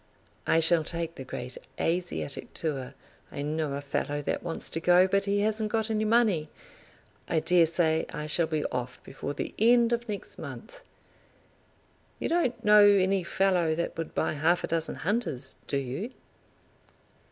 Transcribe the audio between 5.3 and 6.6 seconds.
hasn't got any money.